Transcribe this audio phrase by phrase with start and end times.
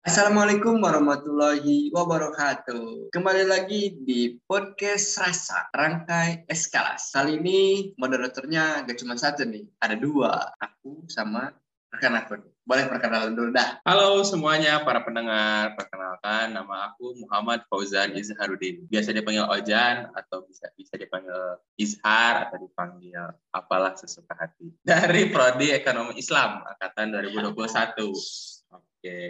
[0.00, 3.12] Assalamualaikum warahmatullahi wabarakatuh.
[3.12, 7.12] Kembali lagi di podcast Rasa Rangkai Eskalas.
[7.12, 10.56] Kali ini moderatornya gak cuma satu nih, ada dua.
[10.56, 11.52] Aku sama
[11.92, 12.40] rekan aku.
[12.64, 13.84] Boleh perkenalan dulu dah.
[13.84, 18.88] Halo semuanya para pendengar, perkenalkan nama aku Muhammad Fauzan Izharudin.
[18.88, 23.20] Biasa dipanggil Ojan atau bisa bisa dipanggil Izhar atau dipanggil
[23.52, 24.72] apalah sesuka hati.
[24.80, 27.52] Dari Prodi Ekonomi Islam angkatan 2021.
[28.72, 29.20] Oke.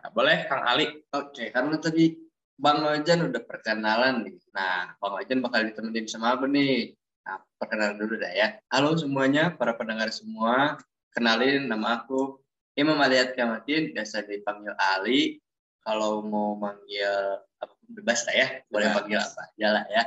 [0.00, 0.88] Nah, boleh Kang Ali?
[1.12, 2.16] Oke, karena tadi
[2.56, 4.40] Bang Ojan udah perkenalan nih.
[4.56, 6.96] Nah, Bang Ojan bakal ditemenin sama apa nih?
[7.28, 8.56] Nah, perkenalan dulu dah ya.
[8.72, 10.80] Halo semuanya, para pendengar semua.
[11.12, 12.40] Kenalin nama aku
[12.80, 15.36] Imam Aliat Kamatin, biasa dipanggil Ali.
[15.84, 18.96] Kalau mau manggil apa bebas lah ya, boleh Bebas.
[19.04, 20.02] panggil apa aja lah ya.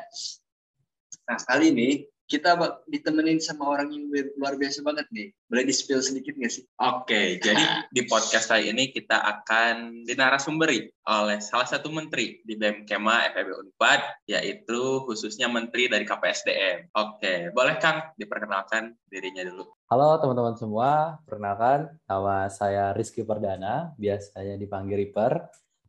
[1.29, 1.89] Nah, kali ini
[2.33, 2.57] kita
[2.89, 4.09] ditemenin sama orang yang
[4.41, 5.29] luar biasa banget nih.
[5.45, 6.65] Boleh di-spill sedikit nggak sih?
[6.81, 7.61] Oke, jadi
[7.95, 13.53] di podcast kali ini kita akan dinarasumberi oleh salah satu menteri di BEM Kema FEB
[13.53, 16.89] Unpad, yaitu khususnya menteri dari KPSDM.
[16.97, 19.69] Oke, boleh Kang diperkenalkan dirinya dulu?
[19.93, 25.37] Halo teman-teman semua, perkenalkan nama saya Rizky Perdana, biasanya dipanggil Ripper.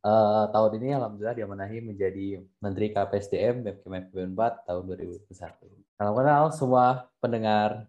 [0.04, 5.83] Eh, tahun ini alhamdulillah diamanahi menjadi Menteri KPSDM BMKM 4 tahun 2021.
[5.94, 7.86] Salam kenal semua pendengar.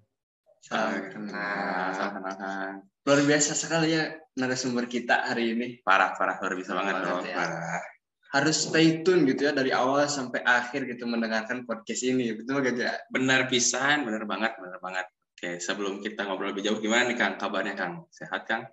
[0.62, 1.90] Salam kenal.
[1.90, 2.70] Salam kenal.
[3.02, 5.82] Luar biasa sekali ya narasumber kita hari ini.
[5.82, 7.26] Parah, parah, luar biasa banget dong.
[7.26, 7.34] ya.
[7.34, 7.82] Parah.
[8.30, 12.30] Harus stay tune gitu ya dari awal sampai akhir gitu mendengarkan podcast ini.
[12.38, 12.94] Betul gak ya?
[13.10, 15.10] Benar pisan, benar banget, benar banget.
[15.10, 18.06] Oke, sebelum kita ngobrol lebih jauh, gimana nih Kang kabarnya Kang?
[18.14, 18.70] Sehat Kang?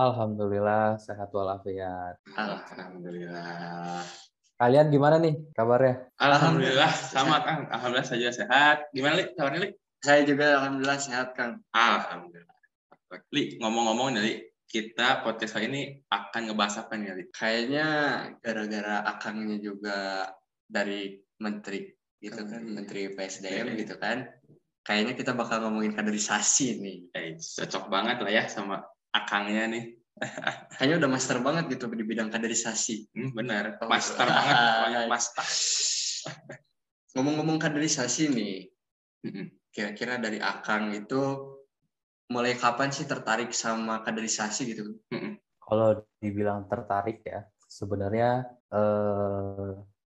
[0.00, 2.16] Alhamdulillah sehat walafiat.
[2.40, 4.00] Alhamdulillah.
[4.62, 6.06] Kalian gimana nih kabarnya?
[6.22, 7.66] Alhamdulillah, sama Kang.
[7.66, 8.94] Alhamdulillah saja sehat.
[8.94, 9.34] Gimana Li?
[9.34, 9.70] Kabarnya Li?
[9.98, 11.66] Saya juga alhamdulillah sehat Kang.
[11.74, 12.58] Alhamdulillah.
[13.34, 14.34] Li, ngomong-ngomong nih, Li,
[14.70, 17.24] kita podcast kali ini akan ngebahas apa nih, Li?
[17.34, 17.86] Kayaknya
[18.38, 20.30] gara-gara akangnya juga
[20.70, 21.90] dari menteri
[22.22, 24.30] gitu kan, menteri PSDM gitu kan.
[24.86, 26.98] Kayaknya kita bakal ngomongin kaderisasi nih.
[27.18, 28.78] Eh, cocok banget lah ya sama
[29.10, 30.01] akangnya nih.
[30.76, 33.10] Kayaknya udah master banget gitu di bidang kaderisasi.
[33.16, 34.36] Hmm, benar, Oh, master betul.
[34.36, 35.44] banget, banyak master.
[37.16, 38.56] Ngomong-ngomong kaderisasi nih,
[39.72, 41.20] kira-kira dari akang itu
[42.32, 44.96] mulai kapan sih tertarik sama kaderisasi gitu?
[45.60, 49.72] Kalau dibilang tertarik ya, sebenarnya eh,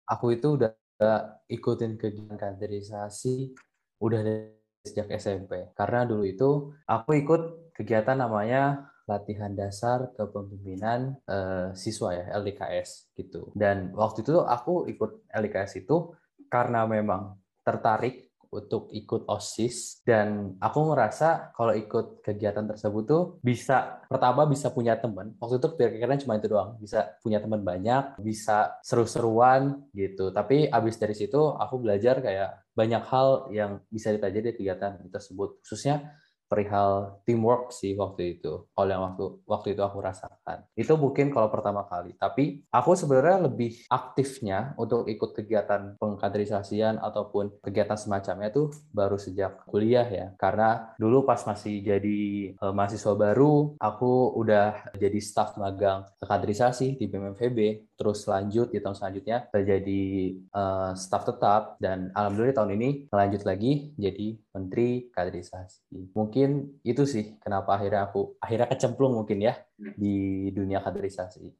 [0.09, 3.53] aku itu udah udah ikutin kegiatan kaderisasi
[4.01, 5.69] udah dari sejak SMP.
[5.77, 7.41] Karena dulu itu aku ikut
[7.77, 13.49] kegiatan namanya latihan dasar kepemimpinan eh, siswa ya LDKS gitu.
[13.55, 16.11] Dan waktu itu aku ikut LDKS itu
[16.51, 23.99] karena memang tertarik untuk ikut OSIS dan aku ngerasa kalau ikut kegiatan tersebut tuh bisa
[24.07, 25.35] pertama bisa punya teman.
[25.39, 30.31] Waktu itu pikirannya cuma itu doang bisa punya teman banyak bisa seru-seruan gitu.
[30.31, 35.59] Tapi abis dari situ aku belajar kayak banyak hal yang bisa dipelajari di kegiatan tersebut.
[35.65, 36.15] Khususnya
[36.47, 40.63] perihal teamwork sih waktu itu kalau yang waktu waktu itu aku rasakan.
[40.73, 42.15] Itu mungkin kalau pertama kali.
[42.15, 49.67] Tapi aku sebenarnya lebih aktifnya untuk ikut kegiatan pengkaderisasian ataupun kegiatan semacamnya tuh baru sejak
[49.67, 50.31] kuliah ya.
[50.39, 52.19] Karena dulu pas masih jadi
[52.55, 58.95] eh, mahasiswa baru aku udah jadi staf magang kaderisasi di BMFB terus lanjut di tahun
[58.95, 60.03] selanjutnya jadi
[60.37, 61.75] eh, staf tetap.
[61.77, 68.41] Dan alhamdulillah tahun ini lanjut lagi jadi menteri kaderisasi mungkin itu sih kenapa akhirnya aku
[68.41, 71.53] akhirnya kecemplung mungkin ya di dunia kaderisasi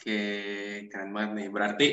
[0.00, 0.22] Oke,
[0.88, 1.48] keren banget nih.
[1.52, 1.88] Berarti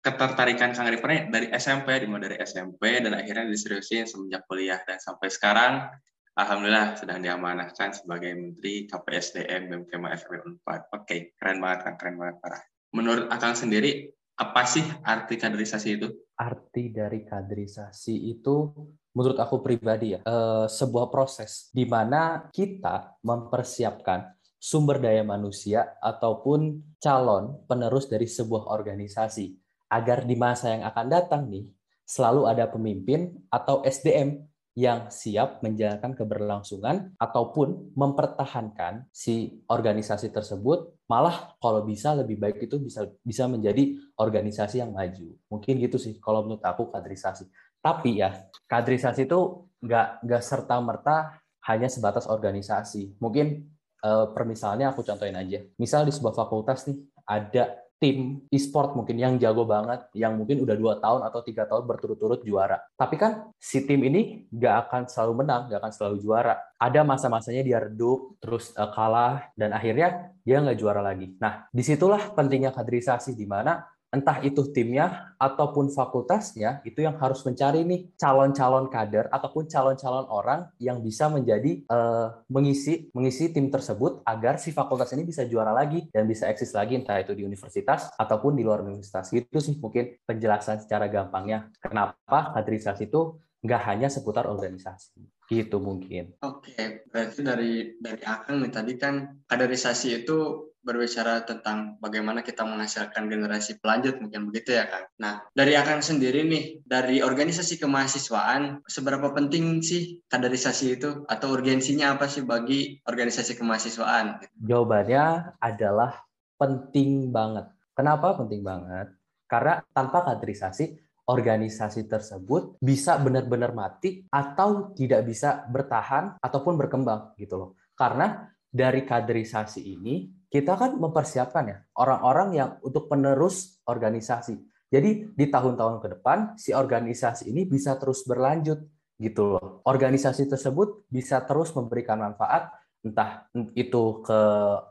[0.00, 4.80] ketertarikan Kang nih dari SMP, dimulai dari SMP, dan akhirnya diseriusin semenjak kuliah.
[4.88, 5.84] Dan sampai sekarang,
[6.32, 10.80] Alhamdulillah sedang diamanahkan sebagai Menteri KPSDM BMKM FB Unpad.
[10.96, 12.62] Oke, keren banget Kang, keren banget parah.
[12.96, 16.08] Menurut Akang sendiri, apa sih arti kaderisasi itu?
[16.36, 18.68] arti dari kaderisasi itu
[19.16, 26.76] menurut aku pribadi ya eh, sebuah proses di mana kita mempersiapkan sumber daya manusia ataupun
[27.00, 29.56] calon penerus dari sebuah organisasi
[29.88, 31.64] agar di masa yang akan datang nih
[32.06, 34.45] selalu ada pemimpin atau SDM
[34.76, 42.76] yang siap menjalankan keberlangsungan ataupun mempertahankan si organisasi tersebut malah kalau bisa lebih baik itu
[42.76, 45.32] bisa bisa menjadi organisasi yang maju.
[45.48, 47.48] Mungkin gitu sih kalau menurut aku kaderisasi.
[47.80, 48.36] Tapi ya
[48.68, 51.40] kaderisasi itu nggak nggak serta merta
[51.72, 53.16] hanya sebatas organisasi.
[53.16, 53.64] Mungkin
[54.04, 55.56] eh, permisalnya aku contohin aja.
[55.80, 60.76] Misal di sebuah fakultas nih ada tim e-sport mungkin yang jago banget, yang mungkin udah
[60.76, 62.76] dua tahun atau tiga tahun berturut-turut juara.
[62.92, 66.54] Tapi kan si tim ini nggak akan selalu menang, nggak akan selalu juara.
[66.76, 71.32] Ada masa-masanya dia redup, terus uh, kalah, dan akhirnya dia nggak juara lagi.
[71.40, 73.80] Nah, di situlah pentingnya kaderisasi di mana
[74.16, 80.72] entah itu timnya ataupun fakultasnya itu yang harus mencari nih calon-calon kader ataupun calon-calon orang
[80.80, 86.08] yang bisa menjadi uh, mengisi mengisi tim tersebut agar si fakultas ini bisa juara lagi
[86.08, 89.28] dan bisa eksis lagi entah itu di universitas ataupun di luar universitas.
[89.36, 96.34] Itu sih mungkin penjelasan secara gampangnya kenapa kaderisasi itu nggak hanya seputar organisasi gitu mungkin.
[96.42, 97.72] Oke, berarti dari
[98.02, 104.46] dari Akang nih tadi kan kaderisasi itu berbicara tentang bagaimana kita menghasilkan generasi pelanjut mungkin
[104.46, 105.10] begitu ya Kang.
[105.18, 112.14] Nah, dari Akang sendiri nih, dari organisasi kemahasiswaan, seberapa penting sih kaderisasi itu atau urgensinya
[112.14, 114.46] apa sih bagi organisasi kemahasiswaan?
[114.62, 116.22] Jawabannya adalah
[116.54, 117.66] penting banget.
[117.98, 119.10] Kenapa penting banget?
[119.50, 127.54] Karena tanpa kaderisasi, organisasi tersebut bisa benar-benar mati atau tidak bisa bertahan ataupun berkembang gitu
[127.58, 127.70] loh.
[127.98, 134.54] Karena dari kaderisasi ini kita kan mempersiapkan ya orang-orang yang untuk penerus organisasi.
[134.86, 138.86] Jadi di tahun-tahun ke depan si organisasi ini bisa terus berlanjut
[139.18, 139.82] gitu loh.
[139.82, 142.70] Organisasi tersebut bisa terus memberikan manfaat
[143.06, 143.46] entah
[143.78, 144.40] itu ke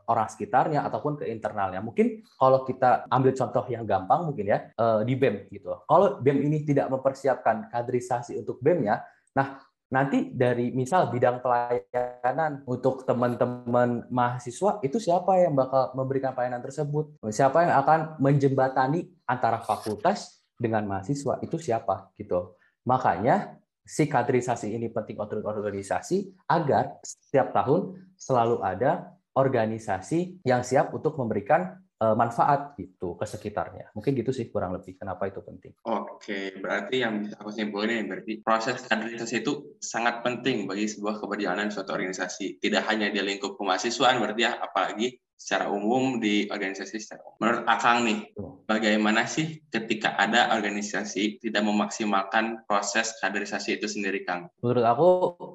[0.07, 1.83] orang sekitarnya ataupun ke internalnya.
[1.83, 5.75] Mungkin kalau kita ambil contoh yang gampang mungkin ya eh, di BEM gitu.
[5.83, 9.03] Kalau BEM ini tidak mempersiapkan kaderisasi untuk BEM-nya,
[9.35, 9.59] nah
[9.91, 17.19] nanti dari misal bidang pelayanan untuk teman-teman mahasiswa itu siapa yang bakal memberikan pelayanan tersebut?
[17.29, 22.55] Siapa yang akan menjembatani antara fakultas dengan mahasiswa itu siapa gitu.
[22.87, 30.95] Makanya si kaderisasi ini penting untuk organisasi agar setiap tahun selalu ada organisasi yang siap
[30.95, 33.91] untuk memberikan uh, manfaat gitu ke sekitarnya.
[33.95, 35.75] Mungkin gitu sih kurang lebih kenapa itu penting.
[35.83, 41.71] Oke, berarti yang bisa aku simpulin berarti proses kaderisasi itu sangat penting bagi sebuah keberjalanan
[41.71, 42.59] suatu organisasi.
[42.63, 47.37] Tidak hanya di lingkup kemahasiswaan berarti ya, apalagi secara umum di organisasi secara umum.
[47.43, 48.19] Menurut Akang nih,
[48.65, 54.49] bagaimana sih ketika ada organisasi tidak memaksimalkan proses kaderisasi itu sendiri, Kang?
[54.63, 55.09] Menurut aku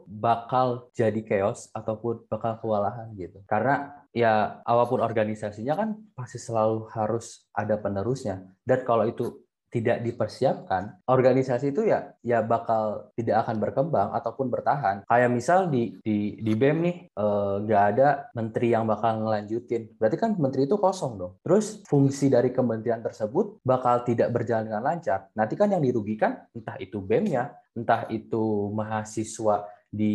[0.07, 3.41] bakal jadi chaos ataupun bakal kewalahan gitu.
[3.49, 8.45] Karena ya apa pun organisasinya kan pasti selalu harus ada penerusnya.
[8.63, 15.07] Dan kalau itu tidak dipersiapkan, organisasi itu ya ya bakal tidak akan berkembang ataupun bertahan.
[15.07, 19.95] Kayak misal di di di BEM nih eh, nggak eh, ada menteri yang bakal ngelanjutin.
[19.97, 21.33] Berarti kan menteri itu kosong dong.
[21.47, 25.31] Terus fungsi dari kementerian tersebut bakal tidak berjalan dengan lancar.
[25.39, 30.15] Nanti kan yang dirugikan entah itu BEM-nya, entah itu mahasiswa di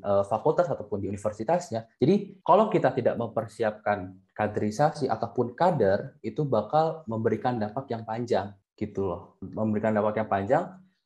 [0.00, 1.84] uh, fakultas ataupun di universitasnya.
[2.00, 9.06] Jadi kalau kita tidak mempersiapkan kaderisasi ataupun kader itu bakal memberikan dampak yang panjang gitu
[9.06, 9.38] loh.
[9.38, 10.64] Memberikan dampak yang panjang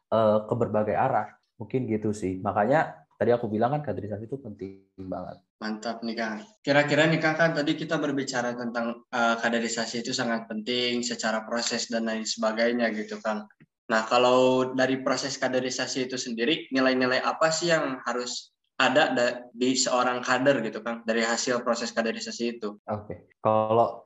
[0.08, 1.28] uh, ke berbagai arah.
[1.60, 2.40] Mungkin gitu sih.
[2.40, 5.40] Makanya tadi aku bilang kan kaderisasi itu penting banget.
[5.56, 10.44] Mantap nih kang kira-kira nih kang kan tadi kita berbicara tentang uh, kaderisasi itu sangat
[10.44, 13.48] penting secara proses dan lain sebagainya gitu kang.
[13.88, 19.16] Nah kalau dari proses kaderisasi itu sendiri nilai-nilai apa sih yang harus ada
[19.56, 22.76] di seorang kader gitu kan dari hasil proses kaderisasi itu.
[22.84, 23.18] Oke, okay.
[23.40, 24.04] kalau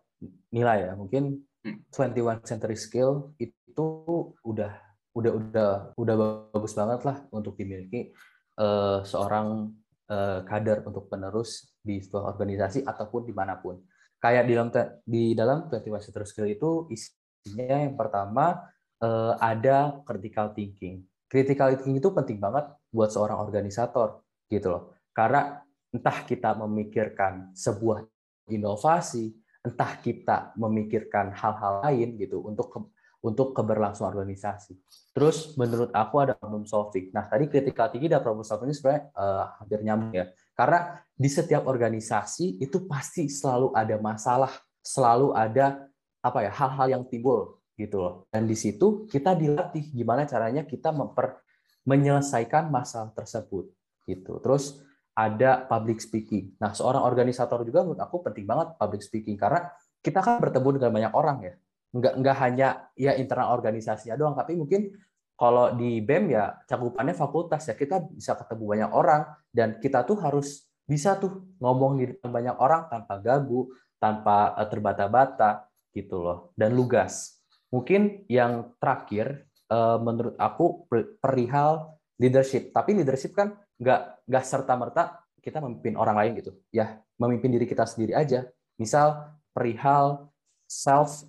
[0.54, 1.42] nilai ya mungkin
[1.90, 4.72] 21 century skill itu udah
[5.10, 6.14] udah udah udah
[6.54, 8.14] bagus banget lah untuk dimiliki
[8.58, 9.74] uh, seorang
[10.06, 13.82] uh, kader untuk penerus di sebuah organisasi ataupun di mana pun.
[14.20, 14.70] Kayak di dalam
[15.02, 21.02] di dalam 21 century skill itu isinya yang pertama uh, ada critical thinking.
[21.30, 24.82] Critical thinking itu penting banget buat seorang organisator gitu loh.
[25.10, 25.58] Karena
[25.90, 28.06] entah kita memikirkan sebuah
[28.50, 34.80] inovasi, entah kita memikirkan hal-hal lain gitu untuk untuk keberlangsungan organisasi.
[35.12, 37.12] Terus menurut aku ada problem solving.
[37.12, 40.26] Nah tadi kritikal tinggi dan problem solving ini sebenarnya uh, hampir nyambung ya.
[40.56, 45.84] Karena di setiap organisasi itu pasti selalu ada masalah, selalu ada
[46.20, 48.14] apa ya hal-hal yang timbul gitu loh.
[48.32, 51.40] Dan di situ kita dilatih gimana caranya kita memper
[51.84, 53.68] menyelesaikan masalah tersebut
[54.08, 54.40] gitu.
[54.40, 54.80] Terus
[55.16, 56.56] ada public speaking.
[56.56, 59.68] Nah, seorang organisator juga menurut aku penting banget public speaking karena
[60.00, 61.54] kita kan bertemu dengan banyak orang ya.
[61.90, 64.94] Nggak nggak hanya ya internal organisasinya doang, tapi mungkin
[65.34, 70.20] kalau di BEM ya cakupannya fakultas ya kita bisa ketemu banyak orang dan kita tuh
[70.20, 75.66] harus bisa tuh ngomong di depan banyak orang tanpa gagu, tanpa eh, terbata-bata
[75.96, 77.40] gitu loh dan lugas.
[77.72, 80.86] Mungkin yang terakhir eh, menurut aku
[81.18, 82.70] perihal leadership.
[82.76, 87.64] Tapi leadership kan nggak nggak serta merta kita memimpin orang lain gitu ya memimpin diri
[87.64, 88.44] kita sendiri aja
[88.76, 90.28] misal perihal
[90.68, 91.24] self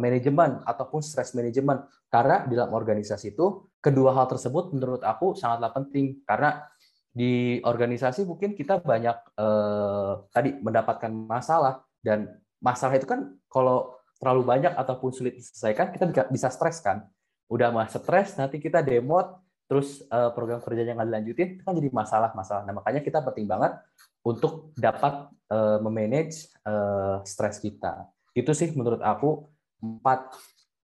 [0.00, 1.84] manajemen ataupun stress manajemen.
[2.08, 6.24] Karena di dalam organisasi itu kedua hal tersebut menurut aku sangatlah penting.
[6.24, 6.64] Karena
[7.12, 11.84] di organisasi mungkin kita banyak uh, tadi mendapatkan masalah.
[12.00, 12.28] Dan
[12.64, 17.06] masalah itu kan kalau terlalu banyak ataupun sulit diselesaikan kita bisa stres kan.
[17.48, 21.90] Udah mah stres nanti kita demot terus uh, program kerjanya nggak dilanjutin itu kan jadi
[21.92, 22.64] masalah-masalah.
[22.64, 23.76] Nah makanya kita penting banget
[24.24, 28.08] untuk dapat uh, memanage uh, stres kita.
[28.32, 29.44] Itu sih menurut aku
[29.82, 30.34] empat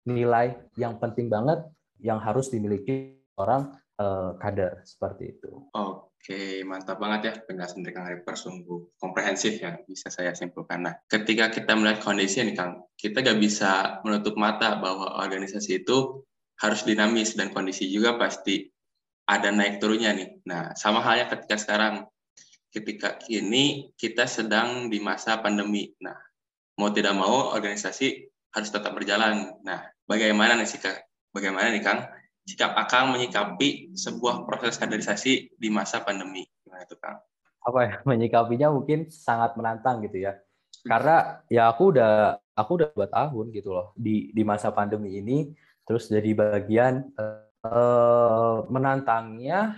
[0.04, 1.64] nilai yang penting banget
[2.00, 5.50] yang harus dimiliki orang uh, kader seperti itu.
[5.74, 10.88] Oke, mantap banget ya penjelasan dari Kang Ripper sungguh komprehensif ya bisa saya simpulkan.
[10.88, 16.24] Nah, ketika kita melihat kondisi ini Kang, kita nggak bisa menutup mata bahwa organisasi itu
[16.60, 18.70] harus dinamis dan kondisi juga pasti
[19.24, 20.28] ada naik turunnya nih.
[20.44, 22.04] Nah, sama halnya ketika sekarang,
[22.68, 25.92] ketika kini kita sedang di masa pandemi.
[26.00, 26.16] Nah,
[26.76, 29.58] mau tidak mau organisasi harus tetap berjalan.
[29.66, 30.94] Nah, bagaimana nih sikap
[31.34, 32.06] bagaimana nih Kang
[32.46, 36.46] sikap Akang menyikapi sebuah proses kaderisasi di masa pandemi?
[36.62, 37.18] Gimana itu Kang?
[37.66, 40.38] Apa ya menyikapinya mungkin sangat menantang gitu ya.
[40.84, 45.50] Karena ya aku udah aku udah dua tahun gitu loh di di masa pandemi ini
[45.82, 49.74] terus jadi bagian eh, menantangnya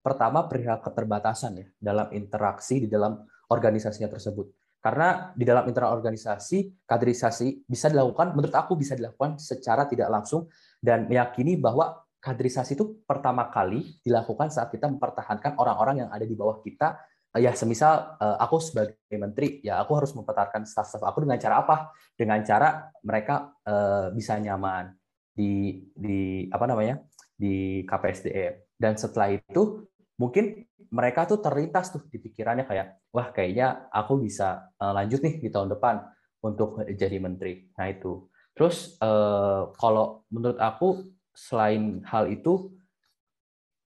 [0.00, 3.20] pertama perihal keterbatasan ya dalam interaksi di dalam
[3.52, 4.48] organisasinya tersebut
[4.80, 10.48] karena di dalam internal organisasi, kaderisasi bisa dilakukan, menurut aku bisa dilakukan secara tidak langsung
[10.80, 16.32] dan meyakini bahwa kaderisasi itu pertama kali dilakukan saat kita mempertahankan orang-orang yang ada di
[16.32, 16.96] bawah kita.
[17.36, 21.76] Ya, semisal eh, aku sebagai menteri, ya aku harus mempertahankan staf-staf aku dengan cara apa?
[22.16, 24.96] Dengan cara mereka eh, bisa nyaman
[25.30, 26.98] di di apa namanya?
[27.40, 28.76] di KPSDM.
[28.76, 29.88] Dan setelah itu
[30.20, 35.38] mungkin mereka tuh terlintas tuh di pikirannya kayak wah kayaknya aku bisa uh, lanjut nih
[35.38, 36.02] di tahun depan
[36.42, 37.70] untuk jadi menteri.
[37.78, 38.26] Nah itu.
[38.54, 42.74] Terus uh, kalau menurut aku selain hal itu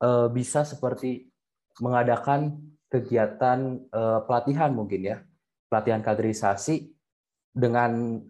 [0.01, 1.29] uh, bisa seperti
[1.83, 3.91] mengadakan kegiatan
[4.31, 5.19] pelatihan mungkin ya
[5.67, 6.95] pelatihan kaderisasi
[7.51, 8.23] dengan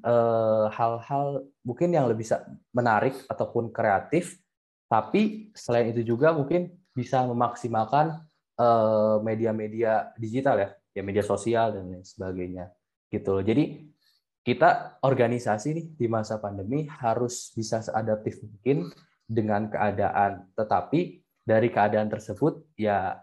[0.73, 2.25] hal-hal mungkin yang lebih
[2.73, 4.41] menarik ataupun kreatif
[4.89, 8.34] tapi selain itu juga mungkin bisa memaksimalkan eh,
[9.23, 12.71] media-media digital ya, ya media sosial dan lain sebagainya
[13.11, 13.45] gitu loh.
[13.45, 13.91] Jadi
[14.45, 18.93] kita organisasi nih di masa pandemi harus bisa seadaptif mungkin
[19.25, 23.17] dengan keadaan, tetapi dari keadaan tersebut ya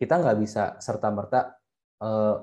[0.00, 1.40] kita nggak bisa serta merta
[2.00, 2.36] eh,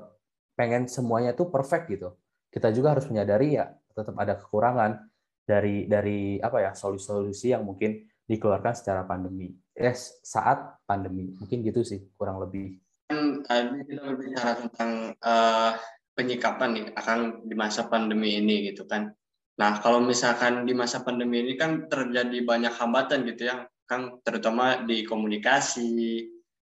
[0.53, 2.13] pengen semuanya tuh perfect gitu.
[2.53, 5.09] Kita juga harus menyadari ya tetap ada kekurangan
[5.43, 9.49] dari dari apa ya solusi-solusi yang mungkin dikeluarkan secara pandemi.
[9.73, 11.33] Eh saat pandemi.
[11.33, 12.77] Mungkin gitu sih kurang lebih.
[13.09, 15.73] Kan tadi kita berbicara tentang uh,
[16.13, 19.09] penyikapan nih akan di masa pandemi ini gitu kan.
[19.57, 24.85] Nah kalau misalkan di masa pandemi ini kan terjadi banyak hambatan gitu ya kan terutama
[24.85, 26.29] di komunikasi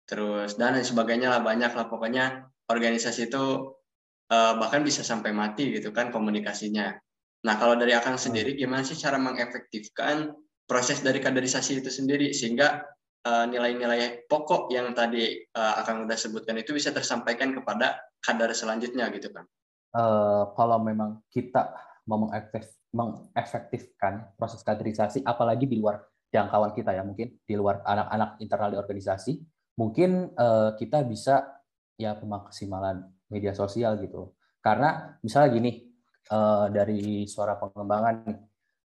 [0.06, 1.90] terus dan lain sebagainya lah banyak lah.
[1.90, 3.74] Pokoknya organisasi itu
[4.30, 6.94] uh, bahkan bisa sampai mati gitu kan komunikasinya.
[7.42, 10.30] Nah kalau dari akan sendiri gimana sih cara mengefektifkan
[10.70, 12.86] proses dari kaderisasi itu sendiri sehingga
[13.26, 18.54] eh, nilai-nilai uh, pokok yang tadi uh, akan udah sebutkan itu bisa tersampaikan kepada kader
[18.54, 19.42] selanjutnya gitu kan.
[19.90, 21.74] Uh, kalau memang kita
[22.06, 28.38] mau mengefektif, mengefektifkan proses kaderisasi apalagi di luar jangkauan kita ya mungkin di luar anak-anak
[28.38, 29.32] internal di organisasi
[29.78, 31.58] mungkin uh, kita bisa
[31.98, 35.70] ya pemaksimalan media sosial gitu karena misalnya gini
[36.30, 38.49] uh, dari suara pengembangan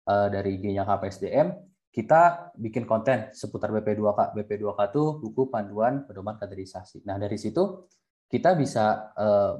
[0.08, 1.49] uh, dari IG-nya KPSDM,
[1.94, 4.34] kita bikin konten seputar BP2K.
[4.34, 7.06] BP2K itu buku panduan pedoman kaderisasi.
[7.06, 7.87] Nah, dari situ
[8.26, 9.54] kita bisa uh,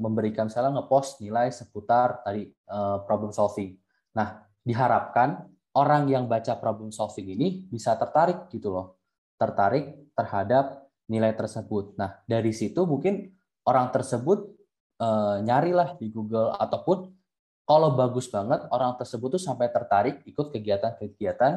[0.00, 3.76] memberikan misalnya ngepost nilai seputar tadi uh, problem solving.
[4.16, 9.00] Nah, diharapkan orang yang baca problem solving ini bisa tertarik gitu loh.
[9.36, 11.96] Tertarik terhadap nilai tersebut.
[12.00, 13.32] Nah, dari situ mungkin
[13.64, 14.56] orang tersebut
[15.00, 17.15] uh, nyarilah di Google ataupun
[17.66, 21.52] kalau bagus banget orang tersebut tuh sampai tertarik ikut kegiatan-kegiatan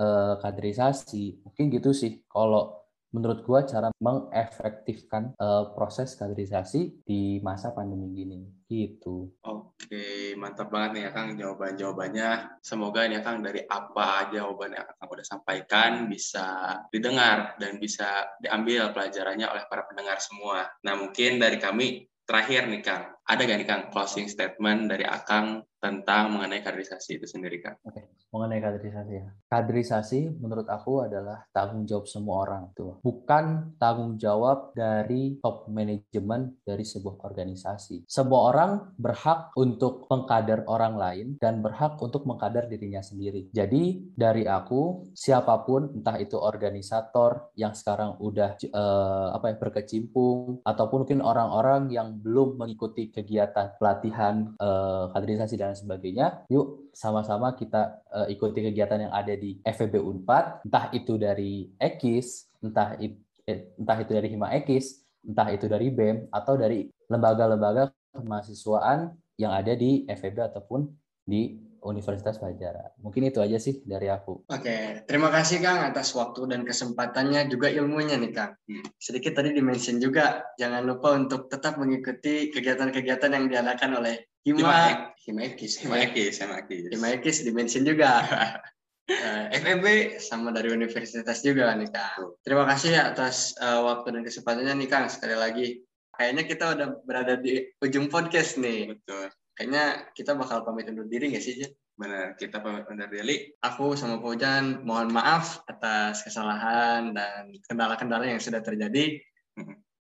[0.00, 7.74] eh, kaderisasi mungkin gitu sih kalau menurut gua cara mengefektifkan eh, proses kaderisasi di masa
[7.76, 8.40] pandemi gini
[8.70, 9.34] gitu.
[9.42, 12.30] Oke, mantap banget nih ya Kang jawaban-jawabannya.
[12.62, 18.30] Semoga ini ya Kang dari apa jawaban yang Kang udah sampaikan bisa didengar dan bisa
[18.38, 20.70] diambil pelajarannya oleh para pendengar semua.
[20.86, 25.66] Nah, mungkin dari kami terakhir nih Kang, ada gak nih Kang closing statement dari Akang
[25.80, 27.80] tentang mengenai kaderisasi itu sendiri, Kak.
[27.88, 29.26] Oke, mengenai kaderisasi ya.
[29.48, 33.00] Kaderisasi menurut aku adalah tanggung jawab semua orang tuh.
[33.00, 38.04] Bukan tanggung jawab dari top manajemen dari sebuah organisasi.
[38.04, 43.48] Semua orang berhak untuk mengkader orang lain dan berhak untuk mengkader dirinya sendiri.
[43.50, 50.60] Jadi dari aku siapa pun entah itu organisator yang sekarang udah eh, apa ya berkecimpung
[50.60, 58.02] ataupun mungkin orang-orang yang belum mengikuti kegiatan pelatihan eh, kaderisasi dan sebagainya, yuk sama-sama kita
[58.10, 63.72] uh, ikuti kegiatan yang ada di FEB Unpad, entah itu dari EKIS, entah itu, eh,
[63.78, 64.86] entah itu dari Hima EKIS,
[65.26, 70.88] entah itu dari BEM atau dari lembaga-lembaga kemahasiswaan yang ada di FEB ataupun
[71.24, 73.00] di Universitas Pajajaran.
[73.00, 74.44] Mungkin itu aja sih dari aku.
[74.52, 78.52] Oke, terima kasih Kang atas waktu dan kesempatannya juga ilmunya nih Kang.
[79.00, 85.42] Sedikit tadi dimention juga, jangan lupa untuk tetap mengikuti kegiatan-kegiatan yang diadakan oleh Hima, Hima
[85.52, 86.88] Ekis, Hima Ekis, Hima Ekis.
[86.88, 88.24] Hima Ekis dimention juga.
[89.10, 92.40] uh, FEB sama dari universitas juga nih Kang.
[92.40, 95.66] Terima kasih atas uh, waktu dan kesempatannya nih Kang sekali lagi.
[96.14, 98.96] Kayaknya kita udah berada di ujung podcast nih.
[98.96, 99.32] Betul.
[99.56, 99.84] Kayaknya
[100.16, 101.72] kita bakal pamit undur diri nggak sih, Jen?
[102.00, 103.52] Benar, kita pamit undur diri.
[103.60, 109.20] Aku sama Paujan mohon maaf atas kesalahan dan kendala-kendala yang sudah terjadi.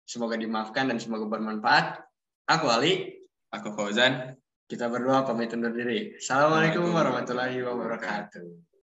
[0.08, 2.00] Semoga dimaafkan dan semoga bermanfaat.
[2.48, 3.24] Aku Ali.
[3.48, 4.36] Aku Fauzan.
[4.68, 6.20] Kita berdua pamit undur diri.
[6.20, 8.68] Assalamualaikum warahmatullahi wabarakatuh.